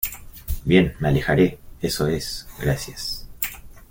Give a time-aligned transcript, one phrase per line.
[0.65, 1.59] Bien, me alejaré.
[1.79, 2.47] Eso es.
[2.59, 3.27] gracias.